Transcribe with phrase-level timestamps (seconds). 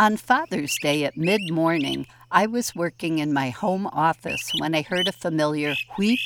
[0.00, 4.80] On Father's Day at mid morning, I was working in my home office when I
[4.80, 6.20] heard a familiar wheep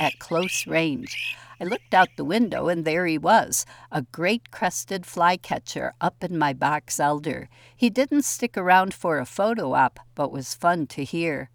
[0.00, 1.36] at close range.
[1.60, 6.38] I looked out the window, and there he was, a great crested flycatcher up in
[6.38, 7.50] my box elder.
[7.76, 11.50] He didn't stick around for a photo op, but was fun to hear.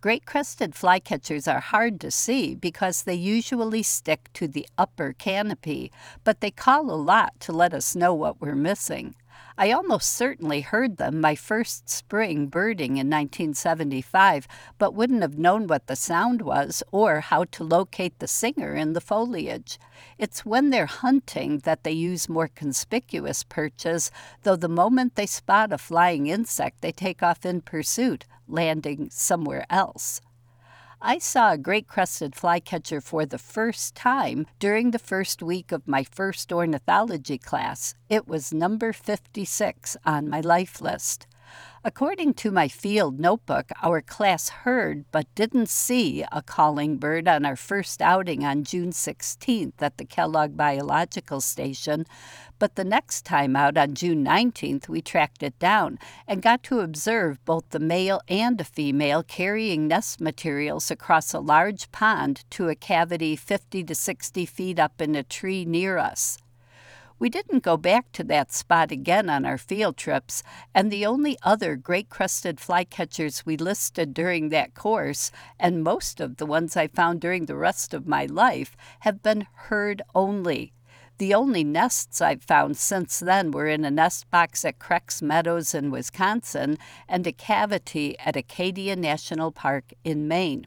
[0.00, 5.92] Great crested flycatchers are hard to see because they usually stick to the upper canopy,
[6.24, 9.14] but they call a lot to let us know what we're missing.
[9.58, 14.46] I almost certainly heard them my first spring birding in 1975,
[14.76, 18.92] but wouldn't have known what the sound was or how to locate the singer in
[18.92, 19.78] the foliage.
[20.18, 24.10] It's when they're hunting that they use more conspicuous perches,
[24.42, 29.64] though the moment they spot a flying insect, they take off in pursuit, landing somewhere
[29.70, 30.20] else.
[31.00, 35.86] I saw a great crested flycatcher for the first time during the first week of
[35.86, 37.94] my first ornithology class.
[38.08, 41.26] It was number 56 on my life list.
[41.84, 47.46] According to my field notebook, our class heard but didn't see a calling bird on
[47.46, 52.04] our first outing on June 16th at the Kellogg Biological Station,
[52.58, 56.80] but the next time out on June 19th, we tracked it down and got to
[56.80, 62.68] observe both the male and a female carrying nest materials across a large pond to
[62.68, 66.38] a cavity 50 to 60 feet up in a tree near us.
[67.18, 70.42] We didn't go back to that spot again on our field trips,
[70.74, 76.36] and the only other great crested flycatchers we listed during that course, and most of
[76.36, 80.74] the ones I found during the rest of my life, have been heard only.
[81.16, 85.74] The only nests I've found since then were in a nest box at Crex Meadows
[85.74, 86.76] in Wisconsin
[87.08, 90.66] and a cavity at Acadia National Park in Maine.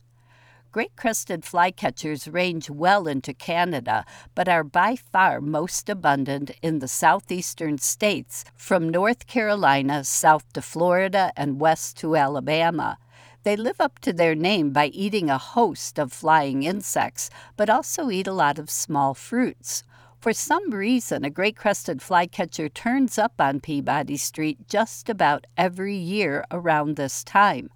[0.71, 6.87] Great crested flycatchers range well into Canada, but are by far most abundant in the
[6.87, 12.99] southeastern states, from North Carolina south to Florida and west to Alabama.
[13.41, 18.11] They live up to their name by eating a host of flying insects, but also
[18.11, 19.81] eat a lot of small fruits.
[20.19, 25.95] For some reason, a great crested flycatcher turns up on Peabody Street just about every
[25.95, 27.69] year around this time.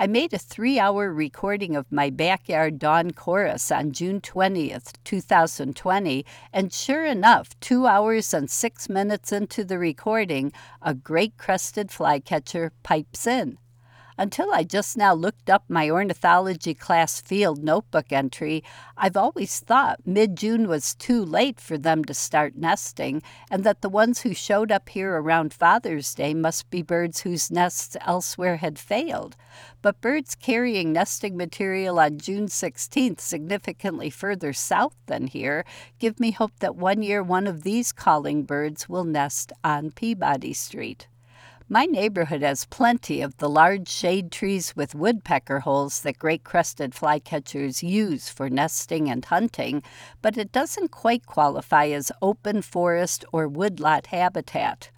[0.00, 6.24] I made a three hour recording of my backyard dawn chorus on June 20th, 2020,
[6.52, 12.70] and sure enough, two hours and six minutes into the recording, a great crested flycatcher
[12.84, 13.58] pipes in.
[14.20, 18.64] Until I just now looked up my ornithology class field notebook entry,
[18.96, 23.80] I've always thought mid June was too late for them to start nesting, and that
[23.80, 28.56] the ones who showed up here around Father's Day must be birds whose nests elsewhere
[28.56, 29.36] had failed.
[29.82, 35.64] But birds carrying nesting material on June 16th, significantly further south than here,
[36.00, 40.54] give me hope that one year one of these calling birds will nest on Peabody
[40.54, 41.06] Street.
[41.70, 46.92] My neighborhood has plenty of the large shade trees with woodpecker holes that great crested
[46.92, 49.82] flycatchers use for nesting and hunting,
[50.22, 54.90] but it doesn't quite qualify as open forest or woodlot habitat.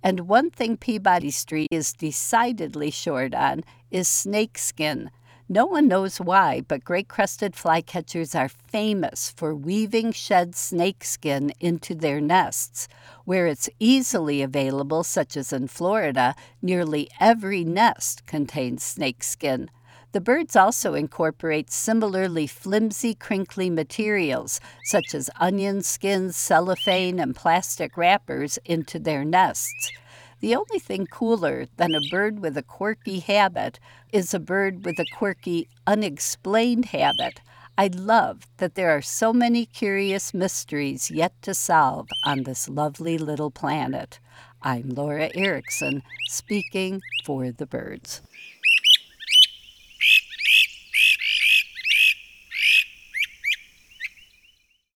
[0.00, 5.10] And one thing Peabody Street is decidedly short on is snakeskin.
[5.48, 11.94] No one knows why, but great crested flycatchers are famous for weaving shed snakeskin into
[11.94, 12.88] their nests.
[13.24, 19.70] Where it's easily available, such as in Florida, nearly every nest contains snakeskin.
[20.10, 27.96] The birds also incorporate similarly flimsy, crinkly materials, such as onion skins, cellophane, and plastic
[27.96, 29.92] wrappers, into their nests.
[30.40, 33.80] The only thing cooler than a bird with a quirky habit
[34.12, 37.40] is a bird with a quirky, unexplained habit.
[37.78, 43.18] I love that there are so many curious mysteries yet to solve on this lovely
[43.18, 44.20] little planet.
[44.62, 48.20] I'm Laura Erickson, speaking for the birds.